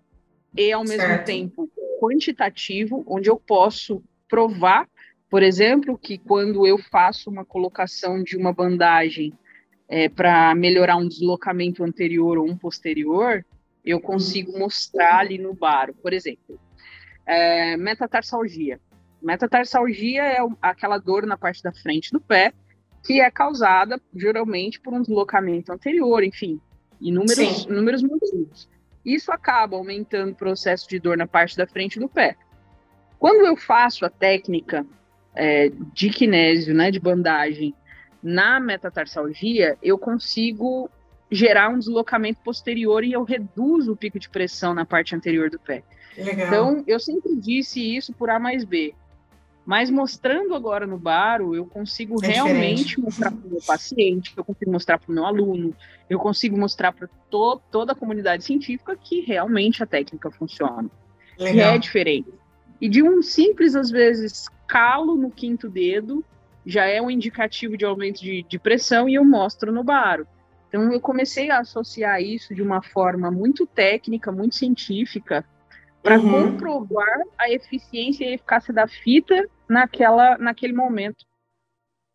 e, 0.56 0.72
ao 0.72 0.84
mesmo 0.84 1.06
certo. 1.06 1.26
tempo, 1.26 1.68
quantitativo, 1.98 3.04
onde 3.06 3.28
eu 3.28 3.36
posso 3.36 4.02
provar, 4.28 4.88
por 5.28 5.42
exemplo, 5.42 5.98
que 5.98 6.16
quando 6.18 6.66
eu 6.66 6.78
faço 6.78 7.28
uma 7.28 7.44
colocação 7.44 8.22
de 8.22 8.36
uma 8.36 8.52
bandagem 8.52 9.32
é, 9.88 10.08
para 10.08 10.54
melhorar 10.54 10.96
um 10.96 11.08
deslocamento 11.08 11.82
anterior 11.82 12.38
ou 12.38 12.48
um 12.48 12.56
posterior, 12.56 13.44
eu 13.84 14.00
consigo 14.00 14.58
mostrar 14.58 15.18
ali 15.18 15.38
no 15.38 15.54
baro. 15.54 15.94
Por 15.94 16.12
exemplo, 16.12 16.58
é, 17.26 17.76
metatarsalgia. 17.76 18.80
Metatarsalgia 19.20 20.22
é 20.22 20.38
aquela 20.62 20.98
dor 20.98 21.26
na 21.26 21.36
parte 21.36 21.62
da 21.62 21.72
frente 21.72 22.12
do 22.12 22.20
pé 22.20 22.52
que 23.04 23.20
é 23.20 23.30
causada 23.30 24.00
geralmente 24.14 24.80
por 24.80 24.92
um 24.92 25.00
deslocamento 25.00 25.72
anterior, 25.72 26.22
enfim, 26.22 26.60
inúmeros, 27.00 27.64
inúmeros 27.64 28.02
motivos. 28.02 28.68
Isso 29.04 29.32
acaba 29.32 29.76
aumentando 29.76 30.32
o 30.32 30.34
processo 30.34 30.88
de 30.88 30.98
dor 30.98 31.16
na 31.16 31.26
parte 31.26 31.56
da 31.56 31.66
frente 31.66 31.98
do 31.98 32.08
pé. 32.08 32.36
Quando 33.18 33.46
eu 33.46 33.56
faço 33.56 34.04
a 34.04 34.10
técnica 34.10 34.86
é, 35.34 35.70
de 35.92 36.10
kinésio, 36.10 36.74
né, 36.74 36.90
de 36.90 37.00
bandagem, 37.00 37.74
na 38.22 38.60
metatarsalgia, 38.60 39.76
eu 39.82 39.98
consigo 39.98 40.90
gerar 41.30 41.68
um 41.68 41.78
deslocamento 41.78 42.40
posterior 42.42 43.04
e 43.04 43.12
eu 43.12 43.22
reduzo 43.22 43.92
o 43.92 43.96
pico 43.96 44.18
de 44.18 44.28
pressão 44.28 44.74
na 44.74 44.84
parte 44.84 45.14
anterior 45.14 45.50
do 45.50 45.58
pé. 45.58 45.82
Legal. 46.16 46.46
Então, 46.46 46.84
eu 46.86 46.98
sempre 46.98 47.36
disse 47.36 47.96
isso 47.96 48.12
por 48.12 48.30
A 48.30 48.38
mais 48.38 48.64
B. 48.64 48.94
Mas 49.68 49.90
mostrando 49.90 50.54
agora 50.54 50.86
no 50.86 50.96
baro, 50.96 51.54
eu 51.54 51.66
consigo 51.66 52.24
é 52.24 52.28
realmente 52.28 52.96
diferente. 52.96 53.00
mostrar 53.02 53.30
para 53.30 53.46
o 53.46 53.50
meu 53.50 53.60
paciente, 53.60 54.32
eu 54.34 54.42
consigo 54.42 54.72
mostrar 54.72 54.98
para 54.98 55.12
o 55.12 55.14
meu 55.14 55.26
aluno, 55.26 55.76
eu 56.08 56.18
consigo 56.18 56.56
mostrar 56.56 56.90
para 56.90 57.06
to 57.28 57.60
toda 57.70 57.92
a 57.92 57.94
comunidade 57.94 58.44
científica 58.44 58.96
que 58.96 59.20
realmente 59.20 59.82
a 59.82 59.86
técnica 59.86 60.30
funciona. 60.30 60.90
Legal. 61.38 61.74
E 61.74 61.76
é 61.76 61.78
diferente. 61.78 62.32
E 62.80 62.88
de 62.88 63.02
um 63.02 63.20
simples, 63.20 63.74
às 63.74 63.90
vezes, 63.90 64.48
calo 64.66 65.16
no 65.16 65.30
quinto 65.30 65.68
dedo, 65.68 66.24
já 66.64 66.86
é 66.86 67.02
um 67.02 67.10
indicativo 67.10 67.76
de 67.76 67.84
aumento 67.84 68.22
de, 68.22 68.46
de 68.48 68.58
pressão 68.58 69.06
e 69.06 69.16
eu 69.16 69.24
mostro 69.24 69.70
no 69.70 69.84
baro. 69.84 70.26
Então, 70.70 70.90
eu 70.90 70.98
comecei 70.98 71.50
a 71.50 71.58
associar 71.58 72.22
isso 72.22 72.54
de 72.54 72.62
uma 72.62 72.80
forma 72.80 73.30
muito 73.30 73.66
técnica, 73.66 74.32
muito 74.32 74.54
científica, 74.54 75.44
para 76.02 76.18
uhum. 76.18 76.52
comprovar 76.52 77.20
a 77.36 77.50
eficiência 77.50 78.24
e 78.24 78.28
a 78.28 78.34
eficácia 78.36 78.72
da 78.72 78.88
fita 78.88 79.46
naquela, 79.68 80.38
naquele 80.38 80.72
momento, 80.72 81.24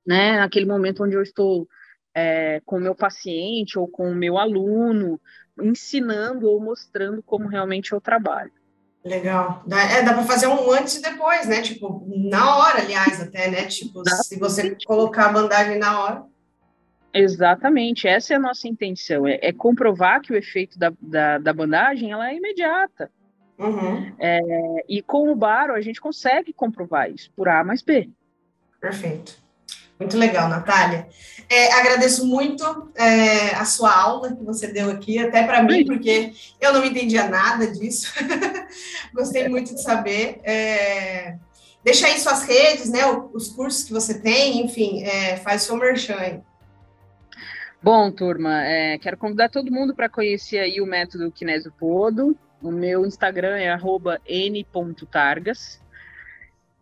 né? 0.06 0.38
Naquele 0.38 0.66
momento 0.66 1.04
onde 1.04 1.16
eu 1.16 1.22
estou 1.22 1.68
é, 2.14 2.62
com 2.66 2.78
o 2.78 2.82
meu 2.82 2.96
paciente 2.96 3.78
ou 3.78 3.88
com 3.88 4.10
o 4.10 4.16
meu 4.16 4.38
aluno, 4.38 5.20
ensinando 5.62 6.50
ou 6.50 6.60
mostrando 6.60 7.22
como 7.24 7.48
realmente 7.48 7.92
eu 7.92 8.02
trabalho. 8.02 8.52
Legal. 9.04 9.64
Dá, 9.68 9.82
é, 9.82 10.02
dá 10.02 10.14
para 10.14 10.24
fazer 10.24 10.48
um 10.48 10.72
antes 10.72 10.96
e 10.96 11.02
depois, 11.02 11.46
né? 11.48 11.62
Tipo, 11.62 12.06
na 12.08 12.58
hora, 12.58 12.80
aliás, 12.80 13.22
até, 13.22 13.50
né? 13.50 13.66
Tipo, 13.66 14.02
dá 14.02 14.16
se 14.16 14.40
você 14.40 14.78
colocar 14.86 15.26
a 15.26 15.34
bandagem 15.34 15.78
na 15.78 16.02
hora. 16.02 16.24
Exatamente, 17.14 18.08
essa 18.08 18.34
é 18.34 18.38
a 18.38 18.40
nossa 18.40 18.68
intenção, 18.68 19.28
é, 19.28 19.38
é 19.40 19.54
comprovar 19.54 20.20
que 20.20 20.34
o 20.34 20.36
efeito 20.36 20.80
da, 20.80 20.92
da, 21.00 21.38
da, 21.38 21.54
bandagem 21.54 22.12
ela 22.12 22.32
é 22.32 22.36
imediata. 22.36 23.12
Uhum. 23.58 24.14
É, 24.20 24.42
e 24.90 25.02
com 25.02 25.32
o 25.32 25.36
baro 25.36 25.74
a 25.74 25.82
gente 25.82 26.02
consegue 26.02 26.52
comprovar 26.52 27.10
isso 27.10 27.32
por 27.36 27.48
A 27.48 27.64
mais 27.64 27.82
B. 27.82 28.10
Perfeito. 28.80 29.44
Muito 30.00 30.18
legal, 30.18 30.50
Natália. 30.50 31.08
É, 31.50 31.72
agradeço 31.74 32.26
muito 32.26 32.92
é, 32.96 33.56
a 33.56 33.64
sua 33.64 33.96
aula 33.96 34.36
que 34.36 34.44
você 34.44 34.68
deu 34.68 34.90
aqui, 34.90 35.20
até 35.20 35.44
para 35.44 35.62
mim, 35.64 35.86
porque 35.86 36.34
eu 36.60 36.74
não 36.74 36.84
entendia 36.84 37.30
nada 37.30 37.68
disso. 37.68 38.12
Gostei 39.14 39.48
muito 39.48 39.74
de 39.74 39.82
saber. 39.82 40.42
É, 40.44 41.38
deixa 41.84 42.08
aí 42.08 42.20
suas 42.20 42.44
redes, 42.44 42.90
né? 42.90 43.06
Os 43.34 43.50
cursos 43.50 43.84
que 43.84 43.94
você 43.94 44.20
tem, 44.20 44.62
enfim, 44.66 45.04
é, 45.04 45.38
faz 45.38 45.62
seu 45.62 45.78
merchan. 45.78 46.42
Bom, 47.82 48.12
turma, 48.12 48.64
é, 48.64 48.98
quero 48.98 49.18
convidar 49.18 49.50
todo 49.50 49.72
mundo 49.72 49.94
para 49.94 50.10
conhecer 50.10 50.58
aí 50.60 50.82
o 50.82 50.86
método 50.86 51.32
Kinésio 51.32 51.72
Podo. 51.78 52.36
O 52.64 52.72
meu 52.72 53.06
Instagram 53.06 53.58
é 53.58 53.70
n.targas. 54.26 55.84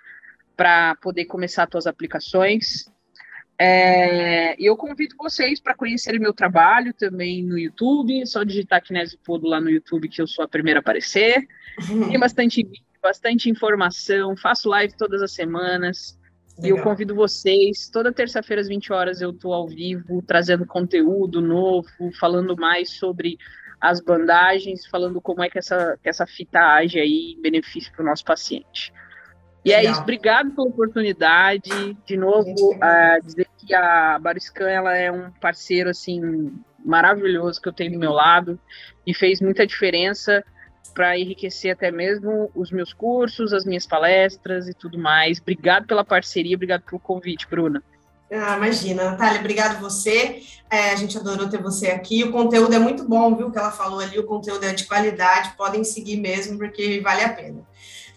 para 0.58 0.96
poder 0.96 1.26
começar 1.26 1.70
suas 1.72 1.86
aplicações. 1.86 2.92
É, 3.62 4.60
e 4.60 4.66
eu 4.66 4.76
convido 4.76 5.16
vocês 5.18 5.60
para 5.60 5.76
conhecerem 5.76 6.20
meu 6.20 6.34
trabalho 6.34 6.94
também 6.94 7.44
no 7.44 7.60
YouTube. 7.60 8.22
É 8.22 8.26
só 8.26 8.44
digitar 8.44 8.82
Kinésio 8.82 9.20
Podo 9.24 9.48
lá 9.48 9.62
no 9.62 9.70
YouTube 9.70 10.10
que 10.10 10.22
eu 10.22 10.28
sou 10.28 10.44
a 10.44 10.48
primeira 10.48 10.80
a 10.80 10.82
aparecer. 10.82 11.48
Tem 12.10 12.18
bastante 12.20 12.64
vídeo, 12.64 12.84
bastante 13.02 13.50
informação. 13.50 14.36
Faço 14.38 14.70
live 14.70 14.96
todas 14.98 15.22
as 15.22 15.32
semanas. 15.34 16.18
Legal. 16.58 16.78
E 16.78 16.80
eu 16.80 16.84
convido 16.84 17.16
vocês. 17.16 17.90
Toda 17.90 18.12
terça-feira 18.12 18.62
às 18.62 18.68
20 18.68 18.92
horas 18.92 19.22
eu 19.22 19.32
estou 19.32 19.54
ao 19.54 19.68
vivo, 19.68 20.22
trazendo 20.22 20.66
conteúdo 20.66 21.42
novo, 21.42 21.88
falando 22.20 22.56
mais 22.58 22.92
sobre 22.92 23.38
as 23.80 24.02
bandagens, 24.02 24.86
falando 24.88 25.22
como 25.22 25.42
é 25.42 25.50
que 25.50 25.58
essa, 25.58 25.98
que 26.04 26.10
essa 26.10 26.28
fita 26.28 26.60
age 26.60 27.00
aí 27.00 27.36
em 27.38 27.42
benefício 27.42 27.92
para 27.94 28.04
o 28.04 28.06
nosso 28.06 28.26
paciente. 28.26 28.92
E 29.64 29.70
Legal. 29.70 29.86
é 29.86 29.92
isso, 29.92 30.02
obrigado 30.02 30.52
pela 30.52 30.68
oportunidade. 30.68 31.70
De 32.06 32.18
novo, 32.18 32.50
uh, 32.52 33.26
dizer 33.26 33.48
que 33.58 33.74
a 33.74 34.20
Bariscan 34.20 34.70
ela 34.70 34.96
é 34.96 35.12
um 35.12 35.32
parceiro 35.32 35.90
assim 35.90 36.54
maravilhoso 36.84 37.62
que 37.62 37.70
eu 37.70 37.74
tenho 37.74 37.94
do 37.94 38.00
meu 38.00 38.12
lado 38.12 38.60
e 39.06 39.14
fez 39.14 39.42
muita 39.42 39.68
diferença 39.68 40.44
para 40.94 41.18
enriquecer 41.18 41.72
até 41.72 41.92
mesmo 41.92 42.52
os 42.54 42.72
meus 42.72 42.94
cursos, 42.94 43.54
as 43.54 43.66
minhas 43.66 43.86
palestras 43.86 44.68
e 44.68 44.74
tudo 44.74 44.98
mais. 44.98 45.40
Obrigado 45.40 45.88
pela 45.88 46.04
parceria, 46.04 46.56
obrigado 46.56 46.82
pelo 46.82 47.00
convite, 47.00 47.48
Bruna. 47.50 47.84
Ah, 48.32 48.58
imagina, 48.58 49.12
Natália, 49.12 49.40
obrigado 49.40 49.80
você. 49.80 50.44
É, 50.70 50.92
a 50.92 50.96
gente 50.96 51.18
adorou 51.18 51.50
ter 51.50 51.62
você 51.62 51.88
aqui. 51.88 52.24
O 52.24 52.32
conteúdo 52.32 52.74
é 52.74 52.80
muito 52.80 53.04
bom, 53.04 53.36
viu? 53.36 53.52
Que 53.52 53.58
ela 53.58 53.72
falou 53.72 54.00
ali, 54.00 54.20
o 54.20 54.26
conteúdo 54.26 54.64
é 54.66 54.74
de 54.74 54.86
qualidade, 54.86 55.54
podem 55.58 55.84
seguir 55.84 56.18
mesmo, 56.18 56.58
porque 56.58 57.00
vale 57.02 57.24
a 57.24 57.30
pena. 57.30 57.68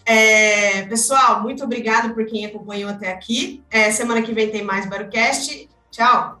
É, 0.05 0.83
pessoal, 0.83 1.41
muito 1.41 1.63
obrigado 1.63 2.13
por 2.13 2.25
quem 2.25 2.45
acompanhou 2.45 2.91
até 2.91 3.11
aqui. 3.11 3.63
É, 3.71 3.89
semana 3.91 4.21
que 4.21 4.33
vem 4.33 4.51
tem 4.51 4.63
mais 4.63 4.87
Barocast. 4.87 5.67
Tchau. 5.89 6.39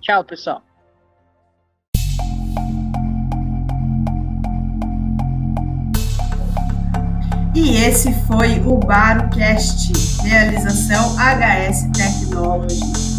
Tchau, 0.00 0.24
pessoal. 0.24 0.62
E 7.62 7.76
esse 7.76 8.10
foi 8.26 8.58
o 8.64 8.78
Barocast, 8.78 9.92
realização 10.22 11.14
HS 11.16 11.90
Technology. 11.92 13.09